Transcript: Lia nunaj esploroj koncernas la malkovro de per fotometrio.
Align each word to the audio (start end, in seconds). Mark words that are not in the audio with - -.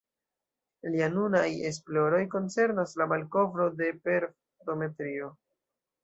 Lia 0.93 1.09
nunaj 1.15 1.41
esploroj 1.69 2.21
koncernas 2.31 2.97
la 3.01 3.07
malkovro 3.11 3.67
de 3.81 3.89
per 4.07 4.25
fotometrio. 4.31 5.29